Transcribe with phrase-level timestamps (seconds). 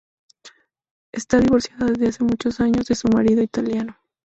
[1.11, 3.95] Está divorciada desde hace muchos años de su marido italiano.